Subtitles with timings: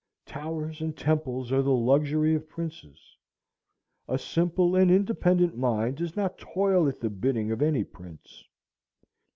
[0.25, 2.99] Towers and temples are the luxury of princes.
[4.07, 8.43] A simple and independent mind does not toil at the bidding of any prince.